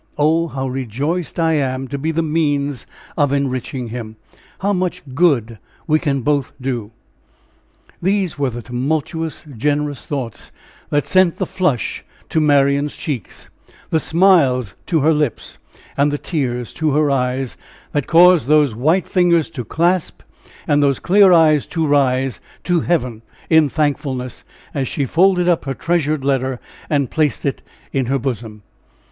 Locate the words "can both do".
5.99-6.89